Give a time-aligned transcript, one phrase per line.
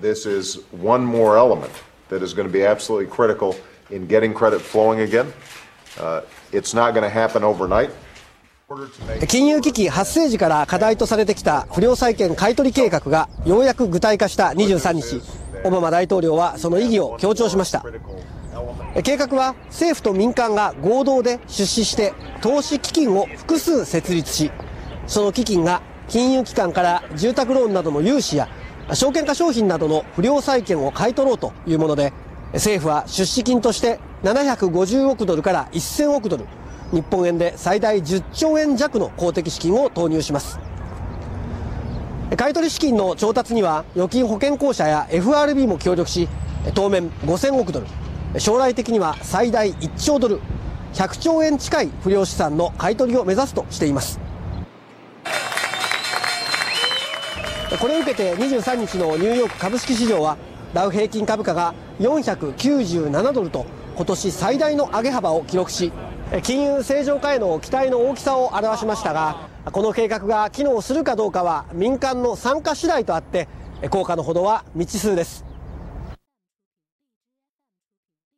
[0.00, 1.72] this is one more element
[2.08, 3.56] that is going to be absolutely critical
[3.90, 5.32] in getting credit flowing again.
[5.98, 6.22] Uh,
[6.52, 7.90] it's not going to happen overnight.
[9.28, 15.22] 金融危機発生時から課題とされてきた不良債権買取計画がようやく具体化した23日
[15.64, 17.84] オバマ大統領はその意義を強調しました
[19.04, 24.50] 計画は政府と民間が合同で出資して投資基金を複数設立し
[25.06, 28.48] その基金が金融機関から住宅ローンなどの融資や
[28.92, 32.12] 証券化商品などの不良債権を買い取ろうというもので
[32.52, 36.46] 政府は出資金として750億ドルから1000億ドル
[36.92, 40.58] 日本円で最大10兆円弱の公的資金を投入します。
[42.36, 46.28] 買取資金の調達には預金保険公社や FRB も協力し
[46.74, 47.86] 当面5000億ドル
[48.38, 50.40] 将来的には最大1兆ドル
[50.94, 54.23] 100兆円近い不良資産の買い取りを目指すとしています。
[57.80, 60.36] これを受けて23日のニューヨーク株式市場は
[60.72, 63.66] ダウ平均株価が497ドルと
[63.96, 65.92] 今年最大の上げ幅を記録し
[66.42, 73.48] 金融正常化への期待の大きさを表しましたがこの計画が機能するかどうかは民間の参加次第とあって
[73.90, 75.53] 効果のほどは未知数です。